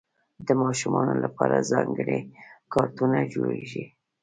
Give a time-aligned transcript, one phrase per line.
[0.47, 2.19] د ماشومانو لپاره ځانګړي
[2.73, 3.83] کارتونونه جوړېږي.